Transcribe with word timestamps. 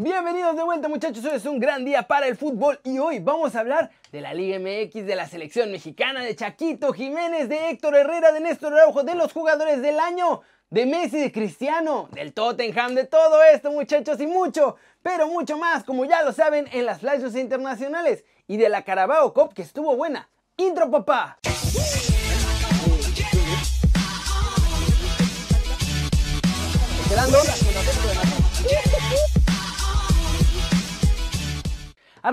Bienvenidos 0.00 0.54
de 0.54 0.62
vuelta 0.62 0.86
muchachos, 0.86 1.24
hoy 1.24 1.32
es 1.34 1.44
un 1.44 1.58
gran 1.58 1.84
día 1.84 2.04
para 2.04 2.28
el 2.28 2.36
fútbol 2.36 2.78
y 2.84 3.00
hoy 3.00 3.18
vamos 3.18 3.56
a 3.56 3.58
hablar 3.58 3.90
de 4.12 4.20
la 4.20 4.32
Liga 4.32 4.56
MX, 4.60 5.04
de 5.04 5.16
la 5.16 5.26
selección 5.26 5.72
mexicana, 5.72 6.22
de 6.22 6.36
Chaquito 6.36 6.92
Jiménez, 6.92 7.48
de 7.48 7.70
Héctor 7.70 7.96
Herrera, 7.96 8.30
de 8.30 8.38
Néstor 8.38 8.74
Araujo, 8.74 9.02
de 9.02 9.16
los 9.16 9.32
jugadores 9.32 9.82
del 9.82 9.98
año, 9.98 10.42
de 10.70 10.86
Messi, 10.86 11.18
de 11.18 11.32
Cristiano, 11.32 12.08
del 12.12 12.32
Tottenham, 12.32 12.94
de 12.94 13.06
todo 13.06 13.42
esto 13.42 13.72
muchachos 13.72 14.20
y 14.20 14.28
mucho, 14.28 14.76
pero 15.02 15.26
mucho 15.26 15.58
más, 15.58 15.82
como 15.82 16.04
ya 16.04 16.22
lo 16.22 16.32
saben, 16.32 16.68
en 16.70 16.86
las 16.86 17.00
flashes 17.00 17.34
internacionales 17.34 18.24
y 18.46 18.56
de 18.56 18.68
la 18.68 18.82
Carabao 18.82 19.34
Cup 19.34 19.52
que 19.52 19.62
estuvo 19.62 19.96
buena. 19.96 20.28
Intro 20.56 20.88
papá. 20.92 21.38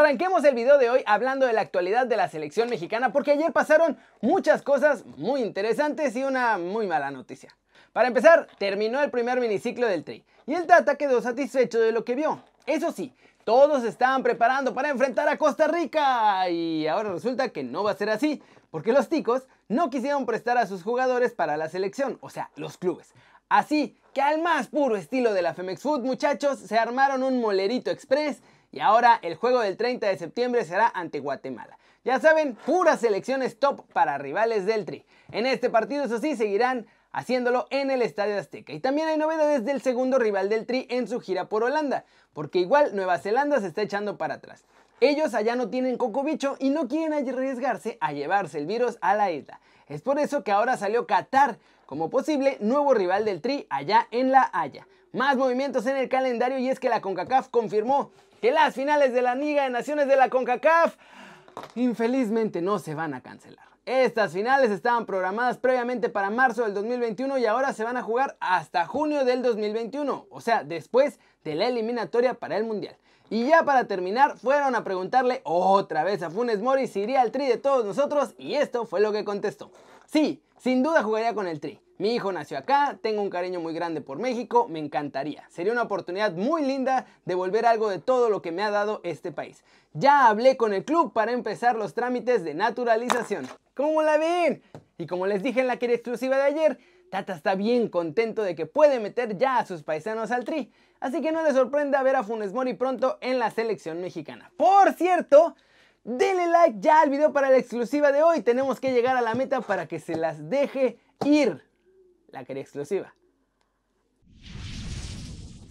Arranquemos 0.06 0.44
el 0.44 0.54
video 0.54 0.78
de 0.78 0.92
hoy 0.92 1.02
hablando 1.08 1.48
de 1.48 1.54
la 1.54 1.62
actualidad 1.62 2.06
de 2.06 2.16
la 2.16 2.30
selección 2.30 2.70
mexicana 2.70 3.12
porque 3.12 3.32
ayer 3.32 3.52
pasaron 3.52 3.98
muchas 4.22 4.62
cosas 4.62 5.04
muy 5.18 5.42
interesantes 5.42 6.16
y 6.16 6.24
una 6.24 6.60
muy 6.60 6.86
mala 6.86 7.10
noticia. 7.10 7.50
Para 7.92 8.10
empezar, 8.10 8.48
terminó 8.60 9.02
el 9.02 9.10
primer 9.10 9.40
miniciclo 9.40 9.88
del 9.88 10.04
Tri 10.04 10.24
y 10.46 10.54
el 10.54 10.68
Tata 10.68 10.94
quedó 10.94 11.24
satisfecho 11.24 11.80
de 11.80 11.92
lo 11.92 12.06
que 12.06 12.14
vio. 12.14 12.44
Eso 12.68 12.92
sí, 12.92 13.16
todos 13.46 13.84
estaban 13.84 14.22
preparando 14.22 14.76
para 14.76 14.92
enfrentar 14.92 15.28
a 15.28 15.40
Costa 15.40 15.68
Rica 15.68 16.48
y 16.52 16.86
ahora 16.86 17.12
resulta 17.12 17.50
que 17.50 17.64
no 17.64 17.84
va 17.84 17.90
a 17.90 17.98
ser 17.98 18.12
así 18.12 18.44
porque 18.70 18.94
los 18.94 19.10
ticos 19.10 19.48
no 19.70 19.90
quisieron 19.90 20.28
prestar 20.28 20.60
a 20.60 20.68
sus 20.68 20.84
jugadores 20.84 21.34
para 21.34 21.58
la 21.58 21.68
selección, 21.68 22.20
o 22.22 22.30
sea, 22.30 22.52
los 22.58 22.78
clubes. 22.78 23.12
Así 23.50 23.98
que 24.14 24.22
al 24.22 24.40
más 24.40 24.68
puro 24.68 24.98
estilo 24.98 25.34
de 25.34 25.42
la 25.42 25.56
Femex 25.56 25.82
Food, 25.82 26.02
muchachos, 26.04 26.60
se 26.60 26.78
armaron 26.78 27.24
un 27.24 27.42
molerito 27.42 27.90
express 27.90 28.44
y 28.76 28.82
ahora 28.82 29.18
el 29.22 29.36
juego 29.36 29.62
del 29.62 29.78
30 29.78 30.06
de 30.06 30.18
septiembre 30.18 30.66
será 30.66 30.92
ante 30.94 31.22
Guatemala. 31.22 31.78
Ya 32.04 32.20
saben, 32.20 32.56
puras 32.56 33.00
selecciones 33.00 33.58
top 33.58 33.86
para 33.94 34.18
rivales 34.18 34.66
del 34.66 34.84
Tri. 34.84 35.06
En 35.32 35.46
este 35.46 35.70
partido, 35.70 36.04
eso 36.04 36.20
sí, 36.20 36.36
seguirán 36.36 36.86
haciéndolo 37.14 37.68
en 37.70 37.90
el 37.90 38.02
Estadio 38.02 38.38
Azteca. 38.38 38.74
Y 38.74 38.82
también 38.82 39.08
hay 39.08 39.18
novedades 39.18 39.64
del 39.64 39.82
segundo 39.82 40.20
rival 40.20 40.50
del 40.50 40.66
Tri 40.66 40.88
en 40.90 41.08
su 41.08 41.22
gira 41.22 41.48
por 41.48 41.64
Holanda, 41.64 42.04
porque 42.34 42.60
igual 42.60 42.94
Nueva 42.94 43.18
Zelanda 43.18 43.62
se 43.62 43.68
está 43.68 43.82
echando 43.82 44.18
para 44.18 44.36
atrás. 44.36 44.66
Ellos 45.00 45.34
allá 45.36 45.56
no 45.56 45.70
tienen 45.70 45.98
coco 45.98 46.24
bicho 46.24 46.58
y 46.60 46.70
no 46.70 46.90
quieren 46.90 47.14
arriesgarse 47.14 47.98
a 48.02 48.12
llevarse 48.12 48.58
el 48.58 48.66
virus 48.66 48.98
a 49.00 49.16
la 49.16 49.32
isla. 49.32 49.62
Es 49.88 50.02
por 50.02 50.20
eso 50.20 50.44
que 50.44 50.52
ahora 50.52 50.76
salió 50.76 51.08
Qatar 51.08 51.60
como 51.86 52.10
posible 52.10 52.58
nuevo 52.60 52.94
rival 52.94 53.24
del 53.24 53.40
Tri 53.40 53.68
allá 53.70 54.10
en 54.12 54.32
La 54.32 54.50
Haya. 54.52 54.86
Más 55.16 55.38
movimientos 55.38 55.86
en 55.86 55.96
el 55.96 56.10
calendario 56.10 56.58
y 56.58 56.68
es 56.68 56.78
que 56.78 56.90
la 56.90 57.00
CONCACAF 57.00 57.48
confirmó 57.48 58.12
que 58.42 58.52
las 58.52 58.74
finales 58.76 59.14
de 59.14 59.22
la 59.22 59.36
Liga 59.36 59.64
de 59.64 59.70
Naciones 59.70 60.08
de 60.08 60.16
la 60.16 60.30
CONCACAF 60.30 60.96
infelizmente 61.76 62.62
no 62.62 62.80
se 62.80 62.96
van 62.96 63.14
a 63.14 63.22
cancelar. 63.22 63.66
Estas 63.86 64.34
finales 64.34 64.72
estaban 64.72 65.06
programadas 65.06 65.58
previamente 65.58 66.10
para 66.10 66.32
marzo 66.32 66.64
del 66.64 66.74
2021 66.74 67.38
y 67.38 67.46
ahora 67.46 67.72
se 67.72 67.84
van 67.84 67.98
a 67.98 68.02
jugar 68.02 68.36
hasta 68.40 68.88
junio 68.88 69.26
del 69.26 69.44
2021, 69.44 70.26
o 70.30 70.42
sea, 70.42 70.64
después 70.64 71.20
de 71.44 71.54
la 71.54 71.68
eliminatoria 71.68 72.34
para 72.34 72.58
el 72.58 72.64
Mundial. 72.64 72.98
Y 73.30 73.48
ya 73.48 73.64
para 73.64 73.86
terminar, 73.86 74.38
fueron 74.38 74.76
a 74.76 74.84
preguntarle 74.84 75.42
otra 75.44 76.04
vez 76.04 76.24
a 76.24 76.30
Funes 76.30 76.62
Mori 76.62 76.88
si 76.88 77.02
iría 77.02 77.22
al 77.22 77.32
tri 77.32 77.48
de 77.48 77.58
todos 77.58 77.86
nosotros 77.86 78.34
y 78.38 78.56
esto 78.56 78.86
fue 78.86 79.02
lo 79.02 79.12
que 79.12 79.24
contestó. 79.24 79.72
Sí, 80.08 80.42
sin 80.58 80.82
duda 80.82 81.04
jugaría 81.04 81.34
con 81.34 81.48
el 81.48 81.60
tri. 81.60 81.80
Mi 81.98 82.14
hijo 82.14 82.34
nació 82.34 82.58
acá, 82.58 83.00
tengo 83.02 83.22
un 83.22 83.30
cariño 83.30 83.62
muy 83.62 83.74
grande 83.74 84.02
por 84.02 84.20
México, 84.20 84.68
me 84.68 84.80
encantaría. 84.80 85.46
Sería 85.50 85.72
una 85.72 85.84
oportunidad 85.84 86.34
muy 86.34 86.66
linda 86.66 87.06
de 87.24 87.36
volver 87.36 87.66
algo 87.66 87.90
de 87.90 88.00
todo 88.00 88.30
lo 88.30 88.42
que 88.42 88.52
me 88.52 88.64
ha 88.64 88.70
dado 88.70 89.00
este 89.06 89.32
país. 89.32 89.64
Ya 89.94 90.28
hablé 90.28 90.58
con 90.58 90.74
el 90.74 90.84
club 90.84 91.14
para 91.14 91.32
empezar 91.32 91.78
los 91.78 91.94
trámites 91.94 92.44
de 92.44 92.54
naturalización. 92.54 93.48
¿Cómo 93.76 94.02
la 94.02 94.18
ven? 94.18 94.62
Y 94.98 95.08
como 95.08 95.26
les 95.26 95.42
dije 95.42 95.62
en 95.62 95.68
la 95.68 95.78
querida 95.78 95.96
exclusiva 95.96 96.36
de 96.36 96.44
ayer, 96.44 96.80
Tata 97.10 97.34
está 97.34 97.56
bien 97.56 97.88
contento 97.88 98.44
de 98.44 98.56
que 98.56 98.66
puede 98.66 99.00
meter 99.00 99.38
ya 99.38 99.60
a 99.60 99.66
sus 99.66 99.84
paisanos 99.84 100.32
al 100.32 100.44
tri. 100.44 100.74
Así 101.00 101.22
que 101.22 101.32
no 101.32 101.44
le 101.44 101.54
sorprenda 101.54 102.04
ver 102.04 102.18
a 102.18 102.24
Funes 102.24 102.52
Mori 102.52 102.74
pronto 102.74 103.18
en 103.22 103.40
la 103.40 103.52
selección 103.52 104.02
mexicana. 104.02 104.52
Por 104.58 104.92
cierto, 104.94 105.56
denle 106.04 106.48
like 106.48 106.80
ya 106.82 107.00
al 107.00 107.10
video 107.10 107.32
para 107.32 107.50
la 107.50 107.58
exclusiva 107.58 108.12
de 108.12 108.22
hoy. 108.22 108.42
Tenemos 108.42 108.82
que 108.82 108.92
llegar 108.92 109.16
a 109.16 109.22
la 109.22 109.34
meta 109.34 109.62
para 109.62 109.88
que 109.88 110.02
se 110.02 110.18
las 110.18 110.50
deje 110.50 111.00
ir 111.24 111.65
la 112.36 112.44
quería 112.44 112.64
exclusiva. 112.64 113.16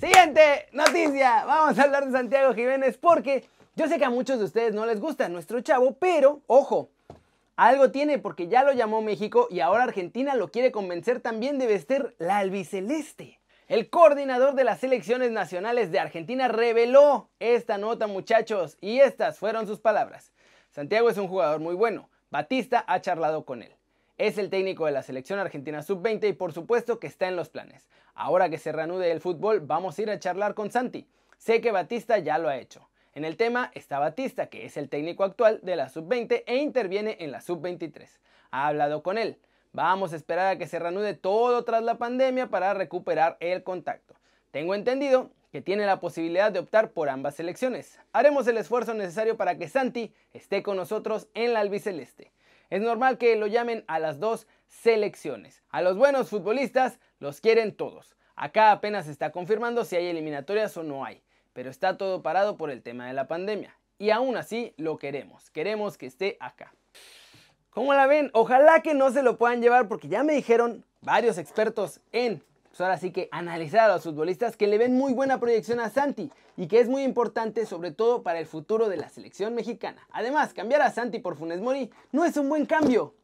Siguiente 0.00 0.66
noticia. 0.72 1.44
Vamos 1.44 1.78
a 1.78 1.82
hablar 1.82 2.06
de 2.06 2.12
Santiago 2.12 2.54
Jiménez 2.54 2.96
porque 2.96 3.44
yo 3.76 3.86
sé 3.86 3.98
que 3.98 4.04
a 4.06 4.10
muchos 4.10 4.38
de 4.38 4.46
ustedes 4.46 4.74
no 4.74 4.86
les 4.86 4.98
gusta 4.98 5.28
nuestro 5.28 5.60
chavo, 5.60 5.94
pero 5.94 6.40
ojo, 6.46 6.88
algo 7.56 7.90
tiene 7.90 8.18
porque 8.18 8.48
ya 8.48 8.64
lo 8.64 8.72
llamó 8.72 9.02
México 9.02 9.46
y 9.50 9.60
ahora 9.60 9.84
Argentina 9.84 10.34
lo 10.34 10.50
quiere 10.50 10.72
convencer 10.72 11.20
también 11.20 11.58
de 11.58 11.66
vestir 11.66 12.14
la 12.18 12.38
albiceleste. 12.38 13.40
El 13.68 13.90
coordinador 13.90 14.54
de 14.54 14.64
las 14.64 14.80
selecciones 14.80 15.32
nacionales 15.32 15.92
de 15.92 16.00
Argentina 16.00 16.48
reveló 16.48 17.28
esta 17.40 17.76
nota 17.76 18.06
muchachos 18.06 18.78
y 18.80 19.00
estas 19.00 19.38
fueron 19.38 19.66
sus 19.66 19.80
palabras. 19.80 20.32
Santiago 20.70 21.10
es 21.10 21.18
un 21.18 21.28
jugador 21.28 21.60
muy 21.60 21.74
bueno. 21.74 22.08
Batista 22.30 22.84
ha 22.86 23.00
charlado 23.00 23.44
con 23.44 23.62
él. 23.62 23.74
Es 24.16 24.38
el 24.38 24.48
técnico 24.48 24.86
de 24.86 24.92
la 24.92 25.02
selección 25.02 25.40
argentina 25.40 25.82
sub-20 25.82 26.28
y 26.28 26.32
por 26.34 26.52
supuesto 26.52 27.00
que 27.00 27.08
está 27.08 27.26
en 27.26 27.34
los 27.34 27.48
planes. 27.48 27.88
Ahora 28.14 28.48
que 28.48 28.58
se 28.58 28.70
reanude 28.70 29.10
el 29.10 29.20
fútbol, 29.20 29.58
vamos 29.58 29.98
a 29.98 30.02
ir 30.02 30.10
a 30.10 30.20
charlar 30.20 30.54
con 30.54 30.70
Santi. 30.70 31.08
Sé 31.36 31.60
que 31.60 31.72
Batista 31.72 32.18
ya 32.18 32.38
lo 32.38 32.48
ha 32.48 32.56
hecho. 32.56 32.88
En 33.14 33.24
el 33.24 33.36
tema 33.36 33.72
está 33.74 33.98
Batista, 33.98 34.46
que 34.46 34.66
es 34.66 34.76
el 34.76 34.88
técnico 34.88 35.24
actual 35.24 35.58
de 35.64 35.74
la 35.74 35.88
sub-20 35.88 36.44
e 36.46 36.56
interviene 36.58 37.16
en 37.18 37.32
la 37.32 37.40
sub-23. 37.40 38.06
Ha 38.52 38.68
hablado 38.68 39.02
con 39.02 39.18
él. 39.18 39.36
Vamos 39.72 40.12
a 40.12 40.16
esperar 40.16 40.46
a 40.46 40.58
que 40.58 40.68
se 40.68 40.78
reanude 40.78 41.14
todo 41.14 41.64
tras 41.64 41.82
la 41.82 41.98
pandemia 41.98 42.46
para 42.50 42.72
recuperar 42.72 43.36
el 43.40 43.64
contacto. 43.64 44.14
Tengo 44.52 44.76
entendido 44.76 45.32
que 45.50 45.60
tiene 45.60 45.86
la 45.86 45.98
posibilidad 45.98 46.52
de 46.52 46.60
optar 46.60 46.92
por 46.92 47.08
ambas 47.08 47.34
selecciones. 47.34 47.98
Haremos 48.12 48.46
el 48.46 48.58
esfuerzo 48.58 48.94
necesario 48.94 49.36
para 49.36 49.58
que 49.58 49.68
Santi 49.68 50.14
esté 50.32 50.62
con 50.62 50.76
nosotros 50.76 51.26
en 51.34 51.52
la 51.52 51.58
albiceleste. 51.58 52.30
Es 52.74 52.82
normal 52.82 53.18
que 53.18 53.36
lo 53.36 53.46
llamen 53.46 53.84
a 53.86 54.00
las 54.00 54.18
dos 54.18 54.48
selecciones. 54.66 55.62
A 55.70 55.80
los 55.80 55.96
buenos 55.96 56.28
futbolistas 56.28 56.98
los 57.20 57.40
quieren 57.40 57.76
todos. 57.76 58.16
Acá 58.34 58.72
apenas 58.72 59.06
está 59.06 59.30
confirmando 59.30 59.84
si 59.84 59.94
hay 59.94 60.06
eliminatorias 60.08 60.76
o 60.76 60.82
no 60.82 61.04
hay, 61.04 61.22
pero 61.52 61.70
está 61.70 61.96
todo 61.96 62.20
parado 62.20 62.56
por 62.56 62.72
el 62.72 62.82
tema 62.82 63.06
de 63.06 63.12
la 63.12 63.28
pandemia. 63.28 63.78
Y 63.96 64.10
aún 64.10 64.36
así 64.36 64.74
lo 64.76 64.98
queremos, 64.98 65.50
queremos 65.50 65.96
que 65.96 66.06
esté 66.06 66.36
acá. 66.40 66.74
¿Cómo 67.70 67.94
la 67.94 68.08
ven? 68.08 68.30
Ojalá 68.32 68.80
que 68.82 68.92
no 68.92 69.12
se 69.12 69.22
lo 69.22 69.38
puedan 69.38 69.62
llevar 69.62 69.86
porque 69.86 70.08
ya 70.08 70.24
me 70.24 70.32
dijeron 70.32 70.84
varios 71.00 71.38
expertos 71.38 72.00
en 72.10 72.42
pues 72.74 72.80
ahora 72.80 72.98
sí 72.98 73.12
que 73.12 73.28
analizar 73.30 73.88
a 73.88 73.94
los 73.94 74.02
futbolistas 74.02 74.56
que 74.56 74.66
le 74.66 74.78
ven 74.78 74.94
muy 74.94 75.12
buena 75.12 75.38
proyección 75.38 75.78
a 75.78 75.90
Santi 75.90 76.32
y 76.56 76.66
que 76.66 76.80
es 76.80 76.88
muy 76.88 77.04
importante 77.04 77.66
sobre 77.66 77.92
todo 77.92 78.24
para 78.24 78.40
el 78.40 78.46
futuro 78.46 78.88
de 78.88 78.96
la 78.96 79.08
selección 79.08 79.54
mexicana. 79.54 80.04
Además, 80.10 80.52
cambiar 80.52 80.82
a 80.82 80.90
Santi 80.90 81.20
por 81.20 81.36
Funes 81.36 81.60
Mori 81.60 81.92
no 82.10 82.24
es 82.24 82.36
un 82.36 82.48
buen 82.48 82.66
cambio. 82.66 83.14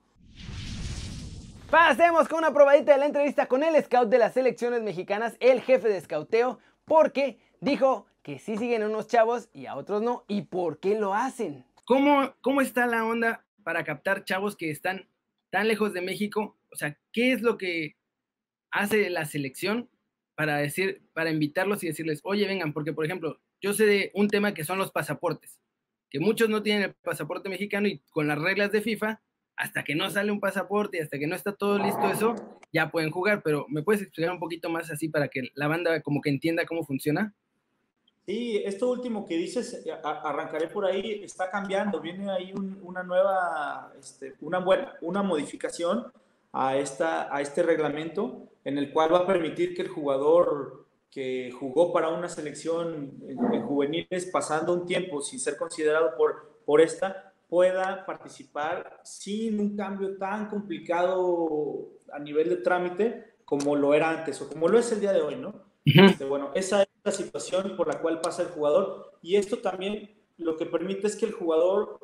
Pasemos 1.69 2.29
con 2.29 2.39
una 2.39 2.55
probadita 2.55 2.93
de 2.93 2.99
la 2.99 3.07
entrevista 3.07 3.47
con 3.47 3.65
el 3.65 3.75
scout 3.83 4.09
de 4.09 4.19
las 4.19 4.35
selecciones 4.35 4.83
mexicanas, 4.83 5.37
el 5.41 5.63
jefe 5.63 5.89
de 5.89 6.01
scouteo, 6.01 6.61
porque 6.85 7.41
dijo 7.61 8.07
que 8.23 8.39
sí 8.39 8.57
siguen 8.57 8.85
a 8.85 8.87
unos 8.87 9.09
chavos 9.09 9.49
y 9.53 9.67
a 9.67 9.75
otros 9.75 10.01
no, 10.01 10.25
y 10.29 10.43
por 10.43 10.79
qué 10.79 10.97
lo 10.97 11.13
hacen. 11.13 11.65
¿Cómo, 11.87 12.35
cómo 12.41 12.61
está 12.61 12.87
la 12.87 13.05
onda 13.05 13.45
para 13.65 13.83
captar 13.83 14.23
chavos 14.23 14.55
que 14.55 14.71
están 14.71 15.09
tan 15.51 15.67
lejos 15.67 15.93
de 15.93 16.03
México? 16.03 16.57
O 16.71 16.77
sea, 16.77 16.97
¿qué 17.13 17.33
es 17.33 17.43
lo 17.43 17.59
que 17.59 17.97
hace 18.71 19.11
la 19.11 19.25
selección 19.25 19.89
para 20.35 20.57
decir, 20.57 21.03
para 21.13 21.31
invitarlos 21.31 21.83
y 21.85 21.89
decirles, 21.89 22.21
oye, 22.25 22.47
vengan, 22.47 22.73
porque 22.73 22.93
por 22.93 23.05
ejemplo, 23.05 23.39
yo 23.61 23.75
sé 23.75 23.85
de 23.85 24.11
un 24.15 24.29
tema 24.29 24.55
que 24.55 24.65
son 24.65 24.79
los 24.79 24.91
pasaportes, 24.91 25.61
que 26.09 26.19
muchos 26.19 26.49
no 26.49 26.63
tienen 26.63 26.83
el 26.85 26.95
pasaporte 26.95 27.49
mexicano 27.49 27.89
y 27.89 27.99
con 28.11 28.27
las 28.27 28.39
reglas 28.39 28.73
de 28.73 28.81
FIFA, 28.81 29.21
hasta 29.57 29.85
que 29.85 29.95
no 29.95 30.11
sale 30.11 30.33
un 30.33 30.41
pasaporte 30.41 30.97
y 30.97 31.01
hasta 31.01 31.19
que 31.19 31.27
no 31.27 31.37
está 31.37 31.53
todo 31.53 31.79
listo 31.79 32.09
eso, 32.11 32.35
ya 32.73 32.91
pueden 32.91 33.11
jugar, 33.11 33.43
pero 33.43 33.67
¿me 33.69 33.83
puedes 33.83 34.01
explicar 34.01 34.33
un 34.33 34.41
poquito 34.41 34.71
más 34.71 34.91
así 34.91 35.09
para 35.09 35.29
que 35.29 35.51
la 35.55 35.69
banda 35.69 36.01
como 36.01 36.23
que 36.23 36.31
entienda 36.31 36.65
cómo 36.65 36.85
funciona? 36.85 37.35
Sí, 38.25 38.63
esto 38.65 38.91
último 38.91 39.27
que 39.27 39.37
dices, 39.37 39.85
arrancaré 40.03 40.69
por 40.69 40.87
ahí, 40.87 41.23
está 41.23 41.51
cambiando, 41.51 42.01
viene 42.01 42.31
ahí 42.31 42.55
una 42.83 43.03
nueva, 43.03 43.93
este, 43.99 44.35
una 44.41 44.59
buena, 44.61 44.95
una 45.03 45.23
modificación 45.23 46.11
a, 46.53 46.77
esta, 46.77 47.35
a 47.35 47.41
este 47.41 47.63
reglamento 47.63 48.49
en 48.65 48.79
el 48.79 48.93
cual 48.93 49.13
va 49.13 49.19
a 49.21 49.27
permitir 49.27 49.75
que 49.75 49.83
el 49.83 49.89
jugador 49.89 50.87
que 51.11 51.51
jugó 51.51 51.93
para 51.93 52.09
una 52.09 52.29
selección 52.29 53.13
en, 53.27 53.63
juveniles 53.63 54.27
pasando 54.27 54.73
un 54.73 54.87
tiempo 54.87 55.21
sin 55.21 55.41
ser 55.41 55.57
considerado 55.57 56.17
por, 56.17 56.61
por 56.65 56.81
esta, 56.81 57.33
pueda 57.49 58.07
participar 58.07 59.01
sin 59.03 59.59
un 59.59 59.77
cambio 59.77 60.17
tan 60.17 60.49
complicado 60.49 61.89
a 62.13 62.19
nivel 62.21 62.49
de 62.49 62.57
trámite 62.57 63.35
como 63.45 63.75
lo 63.75 63.93
era 63.95 64.11
antes 64.11 64.41
o 64.41 64.49
como 64.49 64.69
lo 64.69 64.79
es 64.79 64.93
el 64.93 65.01
día 65.01 65.13
de 65.13 65.23
hoy, 65.23 65.35
¿no? 65.35 65.69
Este, 65.85 66.25
bueno, 66.25 66.53
esa 66.55 66.83
es 66.83 66.89
la 67.03 67.11
situación 67.11 67.77
por 67.77 67.89
la 67.89 68.01
cual 68.01 68.21
pasa 68.21 68.43
el 68.43 68.49
jugador. 68.49 69.15
Y 69.23 69.37
esto 69.37 69.59
también 69.59 70.15
lo 70.37 70.57
que 70.57 70.67
permite 70.67 71.07
es 71.07 71.17
que 71.17 71.27
el 71.27 71.33
jugador, 71.33 71.99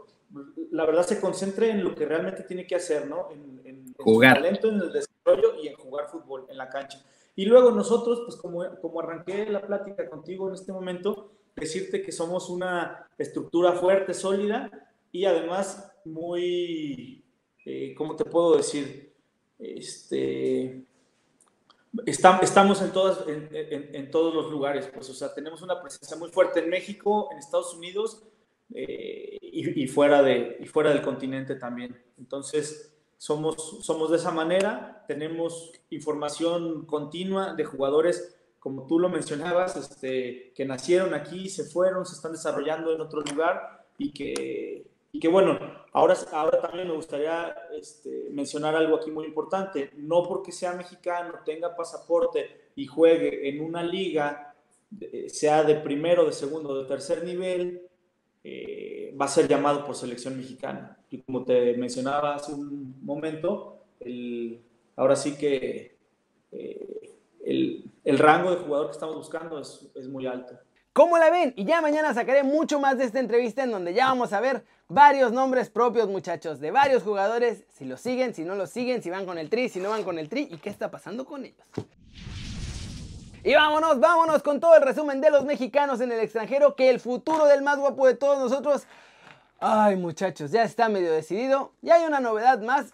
la 0.71 0.85
verdad, 0.85 1.05
se 1.05 1.21
concentre 1.21 1.71
en 1.71 1.85
lo 1.85 1.95
que 1.95 2.07
realmente 2.07 2.43
tiene 2.43 2.67
que 2.67 2.75
hacer, 2.75 3.07
¿no? 3.07 3.29
En, 3.31 3.57
jugar. 3.99 4.39
en 4.39 4.43
talento, 4.43 4.69
en 4.69 4.81
el 4.81 4.93
desarrollo 4.93 5.63
y 5.63 5.69
en 5.69 5.77
jugar 5.77 6.09
fútbol 6.09 6.47
en 6.49 6.57
la 6.57 6.69
cancha. 6.69 7.03
Y 7.35 7.45
luego 7.45 7.71
nosotros, 7.71 8.23
pues 8.25 8.37
como, 8.37 8.65
como 8.81 9.01
arranqué 9.01 9.47
la 9.51 9.67
plática 9.67 10.09
contigo 10.09 10.49
en 10.49 10.55
este 10.55 10.73
momento, 10.73 11.33
decirte 11.55 12.03
que 12.03 12.13
somos 12.13 12.49
una 12.49 13.09
estructura 13.19 13.73
fuerte, 13.73 14.15
sólida 14.15 14.71
y 15.13 15.25
además 15.25 15.93
muy, 16.05 17.25
eh, 17.65 17.95
¿cómo 17.97 18.17
te 18.17 18.25
puedo 18.25 18.57
decir? 18.57 19.13
Este, 19.59 20.83
estamos 22.05 22.83
en, 22.83 22.93
todas, 22.93 23.27
en, 23.29 23.49
en, 23.51 24.11
todos 24.11 24.35
los 24.35 24.51
lugares, 24.51 24.89
pues, 24.93 25.09
o 25.09 25.15
sea, 25.15 25.33
tenemos 25.35 25.63
una 25.63 25.81
presencia 25.81 26.17
muy 26.17 26.31
fuerte 26.31 26.61
en 26.61 26.69
México, 26.69 27.29
en 27.33 27.39
Estados 27.39 27.75
Unidos 27.75 28.23
eh, 28.75 29.39
y, 29.41 29.83
y, 29.83 29.89
fuera 29.89 30.23
de, 30.23 30.59
y 30.61 30.67
fuera 30.67 30.91
del 30.91 31.03
continente 31.03 31.57
también. 31.57 31.97
Entonces, 32.19 32.96
somos, 33.19 33.79
somos 33.83 34.11
de 34.11 34.17
esa 34.17 34.31
manera, 34.31 35.05
tenemos 35.07 35.73
información 35.91 36.85
continua 36.85 37.55
de 37.55 37.65
jugadores, 37.65 38.37
como 38.59 38.87
tú 38.87 38.99
lo 38.99 39.09
mencionabas, 39.09 39.77
este, 39.77 40.53
que 40.55 40.65
nacieron 40.65 41.15
aquí, 41.15 41.49
se 41.49 41.65
fueron, 41.65 42.05
se 42.05 42.15
están 42.15 42.33
desarrollando 42.33 42.93
en 42.93 43.01
otro 43.01 43.21
lugar 43.23 43.85
y 43.97 44.13
que, 44.13 44.87
y 45.13 45.21
que 45.21 45.29
bueno, 45.29 45.59
ahora, 45.93 46.17
ahora 46.33 46.61
también 46.61 46.89
me 46.89 46.95
gustaría 46.95 47.57
este, 47.73 48.29
mencionar 48.33 48.75
algo 48.75 48.97
aquí 48.97 49.11
muy 49.11 49.25
importante. 49.25 49.93
No 49.97 50.23
porque 50.25 50.53
sea 50.53 50.75
mexicano, 50.75 51.35
tenga 51.45 51.75
pasaporte 51.75 52.71
y 52.75 52.87
juegue 52.87 53.49
en 53.49 53.63
una 53.63 53.83
liga, 53.83 54.55
sea 55.29 55.63
de 55.63 55.77
primero, 55.77 56.25
de 56.25 56.33
segundo, 56.33 56.83
de 56.83 56.89
tercer 56.89 57.25
nivel, 57.25 57.89
eh, 58.49 59.13
va 59.21 59.25
a 59.25 59.29
ser 59.29 59.49
llamado 59.49 59.85
por 59.85 59.97
selección 59.97 60.37
mexicana. 60.37 60.97
Y 61.11 61.19
como 61.23 61.45
te 61.45 61.77
mencionaba 61.77 62.37
hace 62.37 62.53
un 62.53 62.95
momento, 63.05 63.83
el, 63.99 64.63
ahora 64.95 65.17
sí 65.17 65.37
que 65.37 65.97
eh, 66.53 67.11
el, 67.45 67.91
el, 68.05 68.19
rango 68.19 68.53
de 68.53 68.59
jugador 68.59 68.87
que 68.87 68.93
estamos 68.93 69.17
buscando 69.17 69.59
es, 69.59 69.91
es 69.97 70.07
muy 70.07 70.29
alto. 70.29 70.55
¿Cómo 70.93 71.19
la 71.19 71.29
ven? 71.29 71.55
Y 71.57 71.65
ya 71.65 71.81
mañana 71.81 72.15
sacaré 72.15 72.45
mucho 72.45 72.79
más 72.79 72.99
de 72.99 73.05
esta 73.05 73.19
entrevista 73.19 73.65
en 73.65 73.73
donde 73.73 73.93
ya 73.93 74.07
vamos 74.07 74.33
a 74.33 74.41
ver 74.41 74.63
varios 74.87 75.33
nombres 75.33 75.69
propios, 75.69 76.09
muchachos, 76.09 76.61
de 76.61 76.71
varios 76.71 77.03
jugadores, 77.03 77.65
si 77.73 77.85
los 77.85 78.01
siguen, 78.01 78.33
si 78.33 78.45
no 78.45 78.55
los 78.55 78.71
siguen, 78.71 79.03
si 79.03 79.11
van 79.11 79.27
con 79.27 79.39
el 79.39 79.51
tri, 79.51 79.69
si 79.69 79.81
no 79.81 79.91
van 79.91 80.05
con 80.05 80.21
el 80.21 80.29
tri 80.29 80.47
y 80.53 80.59
qué 80.59 80.71
está 80.71 80.89
pasando 80.89 81.25
con 81.25 81.45
ellos. 81.45 81.67
Y 83.47 83.55
vámonos, 83.55 84.01
vámonos 84.01 84.43
con 84.43 84.59
todo 84.59 84.75
el 84.75 84.83
resumen 84.83 85.21
de 85.21 85.31
los 85.31 85.45
mexicanos 85.45 86.01
en 86.01 86.11
el 86.11 86.19
extranjero, 86.19 86.75
que 86.75 86.91
el 86.91 86.99
futuro 86.99 87.47
del 87.47 87.63
más 87.63 87.79
guapo 87.79 88.05
de 88.05 88.15
todos 88.15 88.41
nosotros, 88.41 88.89
ay 89.61 89.95
muchachos, 89.95 90.51
ya 90.51 90.65
está 90.65 90.89
medio 90.89 91.13
decidido 91.13 91.71
y 91.81 91.91
hay 91.91 92.05
una 92.07 92.19
novedad 92.19 92.61
más 92.61 92.87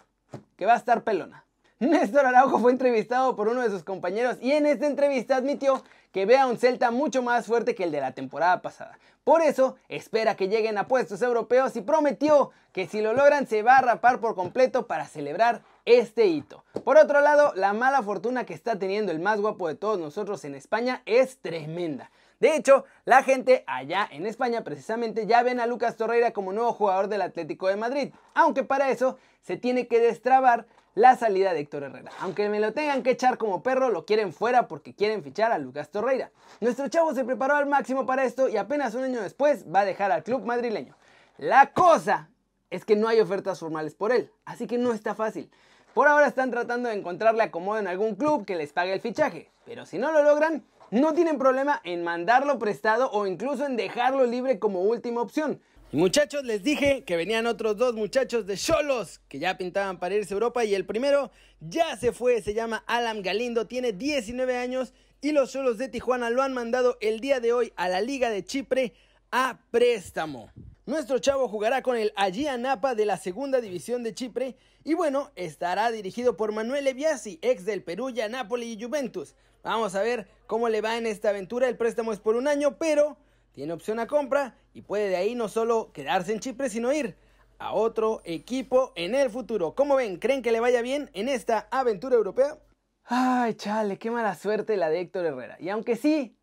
que 0.59 0.67
va 0.67 0.75
a 0.75 0.77
estar 0.77 1.05
pelona. 1.05 1.47
Néstor 1.79 2.27
Araujo 2.27 2.59
fue 2.59 2.71
entrevistado 2.71 3.35
por 3.35 3.49
uno 3.49 3.63
de 3.63 3.71
sus 3.71 3.83
compañeros 3.83 4.37
y 4.43 4.53
en 4.53 4.67
esta 4.67 4.87
entrevista 4.87 5.37
admitió 5.37 5.83
que 6.12 6.26
ve 6.26 6.38
a 6.38 6.47
un 6.47 6.59
Celta 6.59 6.91
mucho 6.91 7.23
más 7.23 7.47
fuerte 7.47 7.75
que 7.75 7.85
el 7.85 7.91
de 7.91 8.00
la 8.00 8.12
temporada 8.12 8.62
pasada. 8.62 8.99
Por 9.25 9.41
eso 9.41 9.76
espera 9.88 10.37
que 10.37 10.49
lleguen 10.49 10.79
a 10.79 10.88
puestos 10.88 11.23
europeos 11.23 11.76
y 11.76 11.81
prometió 11.81 12.50
que 12.73 12.87
si 12.87 13.00
lo 13.00 13.12
logran 13.12 13.47
se 13.47 13.62
va 13.62 13.79
a 13.79 13.82
rapar 13.82 14.20
por 14.20 14.35
completo 14.35 14.87
para 14.87 15.06
celebrar 15.06 15.62
este 15.85 16.26
hito. 16.26 16.64
Por 16.85 16.97
otro 16.97 17.20
lado, 17.20 17.53
la 17.55 17.73
mala 17.73 18.03
fortuna 18.03 18.44
que 18.44 18.55
está 18.55 18.79
teniendo 18.79 19.12
el 19.12 19.20
más 19.20 19.41
guapo 19.41 19.69
de 19.69 19.75
todos 19.75 19.99
nosotros 19.99 20.44
en 20.44 20.55
España 20.55 21.03
es 21.06 21.38
tremenda. 21.38 22.11
De 22.41 22.56
hecho, 22.56 22.85
la 23.05 23.23
gente 23.23 23.62
allá 23.69 24.08
en 24.11 24.26
España 24.26 24.65
precisamente 24.65 25.26
ya 25.26 25.44
ven 25.44 25.61
a 25.61 25.67
Lucas 25.67 25.97
Torreira 25.97 26.32
como 26.32 26.53
nuevo 26.53 26.73
jugador 26.73 27.06
del 27.06 27.23
Atlético 27.23 27.69
de 27.69 27.76
Madrid, 27.76 28.12
aunque 28.35 28.65
para 28.65 28.91
eso 28.91 29.17
se 29.43 29.56
tiene 29.56 29.87
que 29.87 30.00
destrabar 30.00 30.67
la 30.94 31.17
salida 31.17 31.55
de 31.55 31.61
Héctor 31.61 31.85
Herrera. 31.85 32.11
Aunque 32.21 32.49
me 32.49 32.61
lo 32.61 32.73
tengan 32.73 33.03
que 33.03 33.11
echar 33.11 33.39
como 33.39 33.62
perro, 33.62 33.91
lo 33.91 34.05
quieren 34.05 34.33
fuera 34.33 34.69
porque 34.69 34.94
quieren 34.94 35.23
fichar 35.23 35.53
a 35.53 35.59
Lucas 35.59 35.91
Torreira. 35.91 36.31
Nuestro 36.61 36.89
chavo 36.89 37.15
se 37.15 37.25
preparó 37.25 37.56
al 37.56 37.67
máximo 37.67 38.06
para 38.06 38.25
esto 38.25 38.49
y 38.49 38.56
apenas 38.56 38.94
un 38.94 39.05
año 39.05 39.23
después 39.23 39.65
va 39.73 39.81
a 39.81 39.85
dejar 39.85 40.12
al 40.12 40.23
club 40.23 40.44
madrileño. 40.44 40.97
La 41.39 41.73
cosa 41.73 42.29
es 42.71 42.85
que 42.85 42.97
no 42.97 43.09
hay 43.09 43.21
ofertas 43.21 43.59
formales 43.59 43.94
por 43.94 44.12
él, 44.12 44.31
así 44.44 44.67
que 44.67 44.79
no 44.79 44.93
está 44.93 45.15
fácil. 45.15 45.50
Por 45.94 46.09
ahora 46.09 46.27
están 46.27 46.50
tratando 46.50 46.89
de 46.89 46.94
encontrarle 46.94 47.43
acomodo 47.43 47.79
en 47.79 47.87
algún 47.87 48.15
club 48.15 48.47
que 48.47 48.56
les 48.56 48.73
pague 48.73 48.94
el 48.94 49.00
fichaje, 49.00 49.50
pero 49.65 49.85
si 49.85 49.99
no 49.99 50.11
lo 50.11 50.23
logran, 50.23 50.65
no 50.91 51.15
tienen 51.15 51.39
problema 51.39 51.81
en 51.85 52.05
mandarlo 52.05 52.59
prestado 52.59 53.11
o 53.12 53.27
incluso 53.27 53.65
en 53.67 53.77
dejarlo 53.77 54.25
libre 54.25 54.59
como 54.59 54.83
última 54.83 55.21
opción. 55.21 55.61
Muchachos, 55.94 56.43
les 56.44 56.62
dije 56.62 57.05
que 57.05 57.19
venían 57.19 57.47
otros 57.47 57.77
dos 57.77 57.94
muchachos 57.94 58.47
de 58.47 58.56
Cholos 58.56 59.21
que 59.29 59.39
ya 59.39 59.59
pintaban 59.59 60.00
para 60.00 60.15
irse 60.15 60.33
a 60.33 60.37
Europa 60.37 60.65
y 60.65 60.75
el 60.75 60.87
primero 60.87 61.31
ya 61.61 61.99
se 61.99 62.12
fue, 62.12 62.41
se 62.41 62.55
llama 62.55 62.83
Alan 62.87 63.21
Galindo, 63.21 63.67
tiene 63.67 63.93
19 63.93 64.56
años 64.56 64.94
y 65.21 65.33
los 65.33 65.53
Cholos 65.53 65.77
de 65.77 65.89
Tijuana 65.89 66.31
lo 66.31 66.43
han 66.43 66.55
mandado 66.55 66.97
el 67.03 67.21
día 67.21 67.41
de 67.41 67.53
hoy 67.53 67.75
a 67.77 67.91
la 67.91 68.00
Liga 68.00 68.31
de 68.31 68.43
Chipre 68.43 68.94
a 69.31 69.61
préstamo. 69.71 70.50
Nuestro 70.87 71.19
chavo 71.19 71.47
jugará 71.47 71.83
con 71.83 71.99
el 71.99 72.15
Agia 72.17 72.56
Napa 72.56 72.94
de 72.94 73.05
la 73.05 73.19
segunda 73.19 73.61
división 73.61 74.03
de 74.03 74.15
Chipre 74.15 74.56
y 74.85 74.94
bueno, 74.94 75.31
estará 75.37 75.91
dirigido 75.91 76.39
por 76.39 76.53
Manuel 76.53 76.87
Eviasi, 76.87 77.39
ex 77.43 77.67
del 77.67 77.83
Perugia, 77.83 78.31
Napoli 78.31 78.73
y 78.73 78.83
Juventus. 78.83 79.35
Vamos 79.62 79.94
a 79.94 80.00
ver 80.00 80.27
cómo 80.47 80.71
le 80.71 80.81
va 80.81 80.97
en 80.97 81.05
esta 81.05 81.29
aventura, 81.29 81.69
el 81.69 81.77
préstamo 81.77 82.15
es 82.15 82.19
por 82.19 82.37
un 82.37 82.49
año, 82.49 82.79
pero 82.79 83.19
tiene 83.53 83.73
opción 83.73 84.01
a 84.01 84.07
compra 84.07 84.55
y 84.75 84.83
puede 84.83 85.09
de 85.09 85.17
ahí 85.17 85.35
no 85.35 85.49
solo 85.49 85.93
quedarse 85.93 86.33
en 86.33 86.41
Chipre, 86.41 86.71
sino 86.71 86.93
ir 86.93 87.17
a 87.59 87.73
otro 87.73 88.23
equipo 88.25 88.93
en 88.97 89.15
el 89.15 89.31
futuro. 89.31 89.75
¿Cómo 89.75 89.97
ven? 89.97 90.17
¿Creen 90.19 90.43
que 90.43 90.53
le 90.53 90.61
vaya 90.61 90.83
bien 90.83 91.11
en 91.13 91.29
esta 91.29 91.69
aventura 91.71 92.17
europea? 92.17 92.59
Ay, 93.05 93.55
chale, 93.55 93.99
qué 93.99 94.11
mala 94.11 94.35
suerte 94.35 94.77
la 94.77 94.89
de 94.89 95.01
Héctor 95.01 95.27
Herrera. 95.27 95.57
Y 95.61 95.69
aunque 95.69 95.97
sí, 95.97 96.37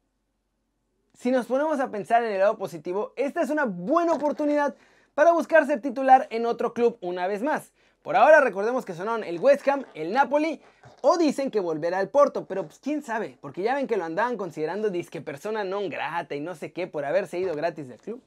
si 1.13 1.31
nos 1.31 1.47
ponemos 1.47 1.79
a 1.79 1.91
pensar 1.91 2.23
en 2.23 2.31
el 2.31 2.39
lado 2.39 2.57
positivo, 2.57 3.13
esta 3.17 3.41
es 3.41 3.49
una 3.49 3.65
buena 3.65 4.13
oportunidad 4.13 4.75
para 5.13 5.33
buscar 5.33 5.65
ser 5.65 5.81
titular 5.81 6.27
en 6.31 6.45
otro 6.45 6.73
club 6.73 6.97
una 7.01 7.27
vez 7.27 7.41
más. 7.43 7.73
Por 8.01 8.15
ahora 8.15 8.39
recordemos 8.39 8.85
que 8.85 8.93
sonaron 8.93 9.25
el 9.25 9.39
West 9.39 9.67
Ham, 9.67 9.83
el 9.93 10.13
Napoli 10.13 10.61
o 11.01 11.17
dicen 11.17 11.51
que 11.51 11.59
volverá 11.59 11.99
al 11.99 12.07
Porto, 12.07 12.45
pero 12.45 12.63
pues 12.63 12.79
quién 12.79 13.03
sabe, 13.03 13.37
porque 13.41 13.61
ya 13.61 13.75
ven 13.75 13.87
que 13.87 13.97
lo 13.97 14.05
andaban 14.05 14.37
considerando 14.37 14.89
disque 14.89 15.19
persona 15.19 15.65
non 15.65 15.89
grata 15.89 16.33
y 16.33 16.39
no 16.39 16.55
sé 16.55 16.71
qué 16.71 16.87
por 16.87 17.03
haberse 17.03 17.39
ido 17.39 17.53
gratis 17.55 17.89
del 17.89 17.99
club. 17.99 18.21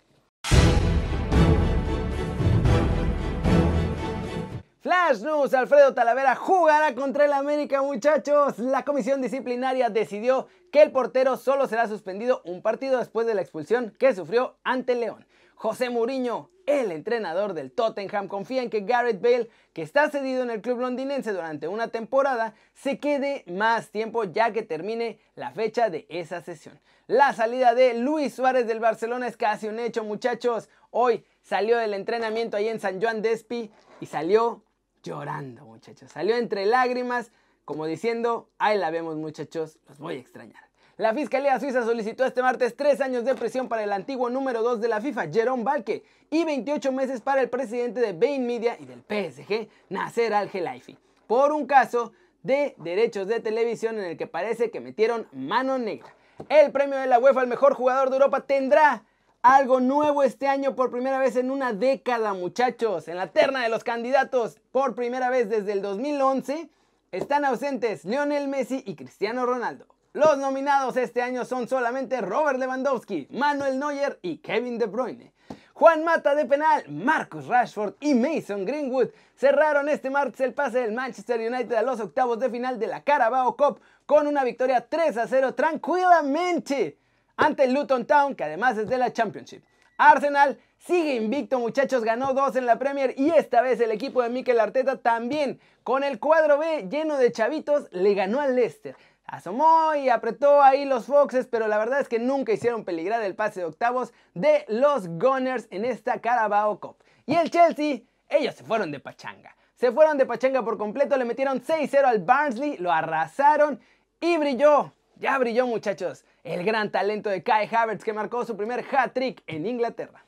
Flash 4.82 5.22
News, 5.22 5.54
Alfredo 5.54 5.94
Talavera 5.94 6.34
jugará 6.34 6.94
contra 6.94 7.24
el 7.24 7.32
América 7.32 7.80
muchachos. 7.80 8.58
La 8.58 8.84
comisión 8.84 9.22
disciplinaria 9.22 9.88
decidió 9.88 10.48
que 10.70 10.82
el 10.82 10.92
portero 10.92 11.38
solo 11.38 11.66
será 11.66 11.88
suspendido 11.88 12.42
un 12.44 12.60
partido 12.60 12.98
después 12.98 13.26
de 13.26 13.34
la 13.34 13.40
expulsión 13.40 13.94
que 13.98 14.14
sufrió 14.14 14.56
ante 14.64 14.96
León. 14.96 15.24
José 15.62 15.90
Mourinho, 15.90 16.50
el 16.66 16.90
entrenador 16.90 17.54
del 17.54 17.70
Tottenham, 17.70 18.26
confía 18.26 18.64
en 18.64 18.68
que 18.68 18.80
Gareth 18.80 19.22
Bale, 19.22 19.48
que 19.72 19.82
está 19.82 20.10
cedido 20.10 20.42
en 20.42 20.50
el 20.50 20.60
club 20.60 20.80
londinense 20.80 21.32
durante 21.32 21.68
una 21.68 21.86
temporada, 21.86 22.54
se 22.74 22.98
quede 22.98 23.44
más 23.46 23.90
tiempo 23.90 24.24
ya 24.24 24.52
que 24.52 24.64
termine 24.64 25.20
la 25.36 25.52
fecha 25.52 25.88
de 25.88 26.04
esa 26.08 26.40
sesión. 26.40 26.80
La 27.06 27.32
salida 27.32 27.76
de 27.76 27.94
Luis 27.94 28.34
Suárez 28.34 28.66
del 28.66 28.80
Barcelona 28.80 29.28
es 29.28 29.36
casi 29.36 29.68
un 29.68 29.78
hecho, 29.78 30.02
muchachos. 30.02 30.68
Hoy 30.90 31.24
salió 31.42 31.78
del 31.78 31.94
entrenamiento 31.94 32.56
ahí 32.56 32.66
en 32.66 32.80
San 32.80 33.00
Juan 33.00 33.22
Despi 33.22 33.70
y 34.00 34.06
salió 34.06 34.64
llorando, 35.04 35.64
muchachos. 35.64 36.10
Salió 36.10 36.34
entre 36.34 36.66
lágrimas, 36.66 37.30
como 37.64 37.86
diciendo, 37.86 38.50
ahí 38.58 38.76
la 38.78 38.90
vemos, 38.90 39.14
muchachos, 39.14 39.78
los 39.86 40.00
voy 40.00 40.16
a 40.16 40.18
extrañar. 40.18 40.71
La 41.02 41.12
Fiscalía 41.12 41.58
Suiza 41.58 41.82
solicitó 41.82 42.24
este 42.24 42.42
martes 42.42 42.76
tres 42.76 43.00
años 43.00 43.24
de 43.24 43.34
prisión 43.34 43.66
para 43.68 43.82
el 43.82 43.92
antiguo 43.92 44.30
número 44.30 44.62
2 44.62 44.80
de 44.80 44.86
la 44.86 45.00
FIFA, 45.00 45.32
Jerome 45.32 45.64
Balke, 45.64 46.04
y 46.30 46.44
28 46.44 46.92
meses 46.92 47.20
para 47.20 47.40
el 47.40 47.50
presidente 47.50 47.98
de 47.98 48.12
Bain 48.12 48.46
Media 48.46 48.76
y 48.78 48.84
del 48.84 49.00
PSG, 49.00 49.68
Nasser 49.88 50.32
Al-Khelaifi, 50.32 50.96
por 51.26 51.50
un 51.50 51.66
caso 51.66 52.12
de 52.44 52.76
derechos 52.78 53.26
de 53.26 53.40
televisión 53.40 53.98
en 53.98 54.04
el 54.04 54.16
que 54.16 54.28
parece 54.28 54.70
que 54.70 54.80
metieron 54.80 55.26
mano 55.32 55.76
negra. 55.76 56.14
El 56.48 56.70
premio 56.70 57.00
de 57.00 57.08
la 57.08 57.18
UEFA 57.18 57.40
al 57.40 57.48
mejor 57.48 57.74
jugador 57.74 58.08
de 58.08 58.18
Europa 58.18 58.42
tendrá 58.42 59.02
algo 59.42 59.80
nuevo 59.80 60.22
este 60.22 60.46
año 60.46 60.76
por 60.76 60.92
primera 60.92 61.18
vez 61.18 61.34
en 61.34 61.50
una 61.50 61.72
década, 61.72 62.32
muchachos. 62.32 63.08
En 63.08 63.16
la 63.16 63.26
terna 63.26 63.64
de 63.64 63.70
los 63.70 63.82
candidatos, 63.82 64.60
por 64.70 64.94
primera 64.94 65.30
vez 65.30 65.50
desde 65.50 65.72
el 65.72 65.82
2011, 65.82 66.70
están 67.10 67.44
ausentes 67.44 68.04
Lionel 68.04 68.46
Messi 68.46 68.84
y 68.86 68.94
Cristiano 68.94 69.44
Ronaldo. 69.46 69.91
Los 70.14 70.36
nominados 70.36 70.98
este 70.98 71.22
año 71.22 71.46
son 71.46 71.66
solamente 71.66 72.20
Robert 72.20 72.58
Lewandowski, 72.58 73.28
Manuel 73.30 73.78
Neuer 73.78 74.18
y 74.20 74.36
Kevin 74.38 74.76
De 74.76 74.84
Bruyne. 74.84 75.32
Juan 75.72 76.04
Mata 76.04 76.34
de 76.34 76.44
penal, 76.44 76.84
Marcus 76.90 77.46
Rashford 77.46 77.94
y 77.98 78.12
Mason 78.12 78.66
Greenwood 78.66 79.08
cerraron 79.34 79.88
este 79.88 80.10
martes 80.10 80.42
el 80.42 80.52
pase 80.52 80.80
del 80.80 80.92
Manchester 80.92 81.40
United 81.40 81.72
a 81.72 81.80
los 81.80 81.98
octavos 81.98 82.38
de 82.38 82.50
final 82.50 82.78
de 82.78 82.88
la 82.88 83.02
Carabao 83.02 83.56
Cup 83.56 83.80
con 84.04 84.26
una 84.26 84.44
victoria 84.44 84.86
3 84.86 85.16
a 85.16 85.26
0 85.26 85.54
tranquilamente 85.54 86.98
ante 87.38 87.64
el 87.64 87.72
Luton 87.72 88.04
Town, 88.04 88.34
que 88.34 88.44
además 88.44 88.76
es 88.76 88.90
de 88.90 88.98
la 88.98 89.14
Championship. 89.14 89.64
Arsenal 89.96 90.58
sigue 90.76 91.14
invicto, 91.14 91.58
muchachos, 91.58 92.04
ganó 92.04 92.34
dos 92.34 92.56
en 92.56 92.66
la 92.66 92.78
Premier 92.78 93.14
y 93.16 93.30
esta 93.30 93.62
vez 93.62 93.80
el 93.80 93.92
equipo 93.92 94.22
de 94.22 94.28
Mikel 94.28 94.60
Arteta 94.60 94.98
también, 94.98 95.58
con 95.84 96.04
el 96.04 96.18
cuadro 96.18 96.58
B 96.58 96.86
lleno 96.90 97.16
de 97.16 97.32
chavitos, 97.32 97.88
le 97.92 98.12
ganó 98.12 98.40
al 98.40 98.56
Leicester. 98.56 98.94
Asomó 99.32 99.94
y 99.94 100.10
apretó 100.10 100.60
ahí 100.62 100.84
los 100.84 101.06
Foxes, 101.06 101.46
pero 101.46 101.66
la 101.66 101.78
verdad 101.78 102.00
es 102.00 102.08
que 102.10 102.18
nunca 102.18 102.52
hicieron 102.52 102.84
peligrar 102.84 103.22
el 103.22 103.34
pase 103.34 103.60
de 103.60 103.66
octavos 103.66 104.12
de 104.34 104.66
los 104.68 105.08
Gunners 105.08 105.68
en 105.70 105.86
esta 105.86 106.20
Carabao 106.20 106.78
Cup. 106.78 106.96
Y 107.24 107.36
el 107.36 107.50
Chelsea, 107.50 108.02
ellos 108.28 108.54
se 108.54 108.62
fueron 108.62 108.90
de 108.90 109.00
pachanga. 109.00 109.56
Se 109.74 109.90
fueron 109.90 110.18
de 110.18 110.26
pachanga 110.26 110.62
por 110.62 110.76
completo, 110.76 111.16
le 111.16 111.24
metieron 111.24 111.62
6-0 111.62 112.04
al 112.04 112.18
Barnsley, 112.18 112.76
lo 112.76 112.92
arrasaron 112.92 113.80
y 114.20 114.36
brilló. 114.36 114.92
Ya 115.16 115.38
brilló 115.38 115.66
muchachos, 115.66 116.26
el 116.44 116.62
gran 116.62 116.90
talento 116.90 117.30
de 117.30 117.42
Kai 117.42 117.74
Havertz 117.74 118.04
que 118.04 118.12
marcó 118.12 118.44
su 118.44 118.54
primer 118.54 118.84
hat-trick 118.84 119.42
en 119.46 119.64
Inglaterra. 119.64 120.26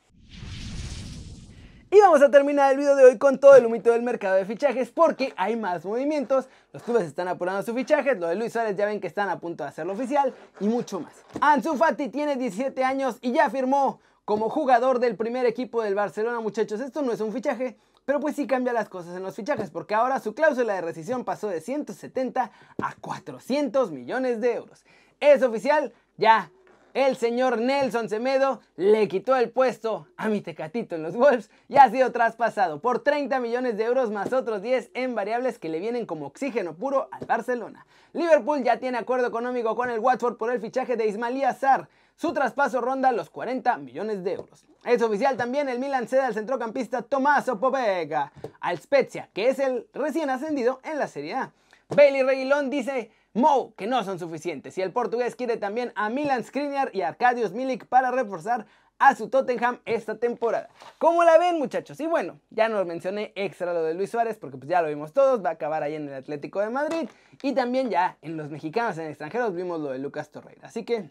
Y 1.94 2.00
vamos 2.00 2.22
a 2.22 2.28
terminar 2.28 2.72
el 2.72 2.78
video 2.78 2.96
de 2.96 3.04
hoy 3.04 3.18
con 3.18 3.38
todo 3.38 3.54
el 3.54 3.64
humito 3.64 3.92
del 3.92 4.02
mercado 4.02 4.34
de 4.34 4.44
fichajes 4.44 4.90
porque 4.90 5.32
hay 5.36 5.54
más 5.54 5.84
movimientos, 5.84 6.48
los 6.72 6.82
clubes 6.82 7.04
están 7.04 7.28
apurando 7.28 7.62
sus 7.62 7.72
fichajes, 7.72 8.18
lo 8.18 8.26
de 8.26 8.34
Luis 8.34 8.52
Suárez 8.52 8.76
ya 8.76 8.84
ven 8.84 9.00
que 9.00 9.06
están 9.06 9.28
a 9.28 9.38
punto 9.38 9.62
de 9.62 9.68
hacerlo 9.68 9.92
oficial 9.92 10.34
y 10.58 10.66
mucho 10.66 10.98
más. 10.98 11.12
Ansu 11.40 11.76
Fati 11.76 12.08
tiene 12.08 12.34
17 12.34 12.82
años 12.82 13.18
y 13.20 13.30
ya 13.30 13.48
firmó 13.48 14.00
como 14.24 14.50
jugador 14.50 14.98
del 14.98 15.14
primer 15.14 15.46
equipo 15.46 15.84
del 15.84 15.94
Barcelona 15.94 16.40
muchachos. 16.40 16.80
Esto 16.80 17.00
no 17.00 17.12
es 17.12 17.20
un 17.20 17.32
fichaje, 17.32 17.78
pero 18.04 18.18
pues 18.18 18.34
sí 18.34 18.48
cambia 18.48 18.72
las 18.72 18.88
cosas 18.88 19.16
en 19.16 19.22
los 19.22 19.36
fichajes 19.36 19.70
porque 19.70 19.94
ahora 19.94 20.18
su 20.18 20.34
cláusula 20.34 20.74
de 20.74 20.80
rescisión 20.80 21.24
pasó 21.24 21.46
de 21.46 21.60
170 21.60 22.50
a 22.82 22.94
400 23.00 23.92
millones 23.92 24.40
de 24.40 24.54
euros. 24.54 24.84
Es 25.20 25.44
oficial, 25.44 25.92
ya 26.16 26.50
el 26.94 27.16
señor 27.16 27.60
Nelson 27.60 28.08
Semedo 28.08 28.60
le 28.76 29.08
quitó 29.08 29.34
el 29.34 29.50
puesto 29.50 30.06
a 30.16 30.28
mi 30.28 30.40
tecatito 30.40 30.94
en 30.94 31.02
los 31.02 31.16
Wolves 31.16 31.50
y 31.68 31.76
ha 31.76 31.90
sido 31.90 32.12
traspasado 32.12 32.80
por 32.80 33.00
30 33.00 33.40
millones 33.40 33.76
de 33.76 33.84
euros 33.84 34.12
más 34.12 34.32
otros 34.32 34.62
10 34.62 34.92
en 34.94 35.16
variables 35.16 35.58
que 35.58 35.68
le 35.68 35.80
vienen 35.80 36.06
como 36.06 36.26
oxígeno 36.26 36.74
puro 36.74 37.08
al 37.10 37.26
Barcelona. 37.26 37.84
Liverpool 38.12 38.62
ya 38.62 38.78
tiene 38.78 38.96
acuerdo 38.96 39.26
económico 39.26 39.74
con 39.74 39.90
el 39.90 39.98
Watford 39.98 40.36
por 40.36 40.52
el 40.52 40.60
fichaje 40.60 40.96
de 40.96 41.08
Ismailí 41.08 41.42
Azar. 41.42 41.88
Su 42.14 42.32
traspaso 42.32 42.80
ronda 42.80 43.10
los 43.10 43.28
40 43.28 43.76
millones 43.78 44.22
de 44.22 44.34
euros. 44.34 44.64
Es 44.84 45.02
oficial 45.02 45.36
también 45.36 45.68
el 45.68 45.80
Milan 45.80 46.06
cede 46.06 46.20
al 46.20 46.34
centrocampista 46.34 47.02
Tommaso 47.02 47.58
Pobega 47.58 48.30
al 48.60 48.78
Spezia, 48.78 49.28
que 49.32 49.48
es 49.48 49.58
el 49.58 49.88
recién 49.92 50.30
ascendido 50.30 50.78
en 50.84 51.00
la 51.00 51.08
Serie 51.08 51.34
A. 51.34 51.52
Bailey 51.88 52.22
Reguilón 52.22 52.70
dice 52.70 53.10
Mo, 53.34 53.74
que 53.76 53.88
no 53.88 54.04
son 54.04 54.20
suficientes. 54.20 54.78
Y 54.78 54.82
el 54.82 54.92
portugués 54.92 55.34
quiere 55.34 55.56
también 55.56 55.92
a 55.96 56.08
Milan 56.08 56.44
Skriniar 56.44 56.90
y 56.94 57.02
Arkadiusz 57.02 57.50
Milik 57.52 57.86
para 57.86 58.12
reforzar 58.12 58.64
a 59.00 59.16
su 59.16 59.28
Tottenham 59.28 59.80
esta 59.86 60.18
temporada. 60.18 60.68
¿Cómo 60.98 61.24
la 61.24 61.36
ven, 61.36 61.58
muchachos? 61.58 61.98
Y 61.98 62.06
bueno, 62.06 62.38
ya 62.50 62.68
no 62.68 62.84
mencioné 62.84 63.32
extra 63.34 63.72
lo 63.72 63.82
de 63.82 63.94
Luis 63.94 64.10
Suárez 64.10 64.38
porque 64.38 64.56
pues 64.56 64.68
ya 64.68 64.82
lo 64.82 64.88
vimos 64.88 65.12
todos, 65.12 65.44
va 65.44 65.50
a 65.50 65.52
acabar 65.54 65.82
ahí 65.82 65.96
en 65.96 66.06
el 66.06 66.14
Atlético 66.14 66.60
de 66.60 66.70
Madrid 66.70 67.08
y 67.42 67.52
también 67.52 67.90
ya 67.90 68.18
en 68.22 68.36
los 68.36 68.50
mexicanos 68.50 68.96
en 68.98 69.08
extranjeros 69.08 69.52
vimos 69.52 69.80
lo 69.80 69.90
de 69.90 69.98
Lucas 69.98 70.30
Torreira. 70.30 70.68
Así 70.68 70.84
que 70.84 71.10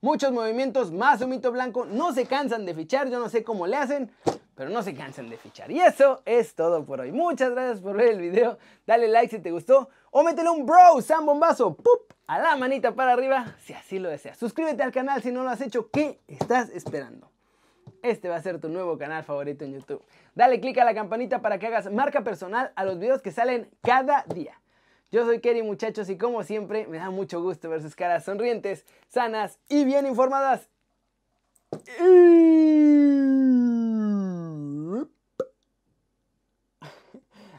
muchos 0.00 0.30
movimientos, 0.30 0.92
más 0.92 1.20
un 1.20 1.30
mito 1.30 1.50
blanco, 1.50 1.84
no 1.84 2.12
se 2.12 2.26
cansan 2.26 2.64
de 2.64 2.74
fichar, 2.74 3.10
yo 3.10 3.18
no 3.18 3.28
sé 3.28 3.42
cómo 3.42 3.66
le 3.66 3.76
hacen, 3.76 4.12
pero 4.58 4.70
no 4.70 4.82
se 4.82 4.92
cansan 4.92 5.30
de 5.30 5.36
fichar. 5.36 5.70
Y 5.70 5.78
eso 5.80 6.20
es 6.26 6.56
todo 6.56 6.84
por 6.84 7.00
hoy. 7.00 7.12
Muchas 7.12 7.52
gracias 7.52 7.80
por 7.80 7.96
ver 7.96 8.08
el 8.08 8.20
video. 8.20 8.58
Dale 8.84 9.06
like 9.06 9.36
si 9.36 9.40
te 9.40 9.52
gustó. 9.52 9.88
O 10.10 10.24
métele 10.24 10.50
un 10.50 10.66
bro, 10.66 11.00
Sam 11.00 11.26
Bombazo, 11.26 11.76
¡pup! 11.76 12.12
a 12.26 12.40
la 12.40 12.56
manita 12.56 12.92
para 12.92 13.12
arriba 13.12 13.54
si 13.60 13.72
así 13.72 14.00
lo 14.00 14.10
deseas. 14.10 14.36
Suscríbete 14.36 14.82
al 14.82 14.90
canal 14.90 15.22
si 15.22 15.30
no 15.30 15.44
lo 15.44 15.50
has 15.50 15.60
hecho. 15.60 15.88
¿Qué 15.90 16.18
estás 16.26 16.70
esperando? 16.70 17.30
Este 18.02 18.28
va 18.28 18.34
a 18.34 18.42
ser 18.42 18.60
tu 18.60 18.68
nuevo 18.68 18.98
canal 18.98 19.22
favorito 19.22 19.64
en 19.64 19.74
YouTube. 19.74 20.02
Dale 20.34 20.60
click 20.60 20.78
a 20.78 20.84
la 20.84 20.92
campanita 20.92 21.40
para 21.40 21.60
que 21.60 21.68
hagas 21.68 21.88
marca 21.92 22.24
personal 22.24 22.72
a 22.74 22.84
los 22.84 22.98
videos 22.98 23.22
que 23.22 23.30
salen 23.30 23.70
cada 23.80 24.24
día. 24.34 24.60
Yo 25.12 25.24
soy 25.24 25.40
Kerry 25.40 25.62
muchachos 25.62 26.10
y 26.10 26.18
como 26.18 26.42
siempre 26.42 26.88
me 26.88 26.98
da 26.98 27.10
mucho 27.10 27.40
gusto 27.40 27.70
ver 27.70 27.80
sus 27.80 27.94
caras 27.94 28.24
sonrientes, 28.24 28.84
sanas 29.08 29.60
y 29.68 29.84
bien 29.84 30.04
informadas. 30.04 30.68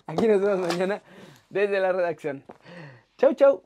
Aquí 0.09 0.27
nos 0.27 0.41
vemos 0.41 0.67
mañana 0.67 1.03
desde 1.51 1.79
la 1.79 1.91
redacción. 1.91 2.43
Chau, 3.19 3.35
chau. 3.35 3.61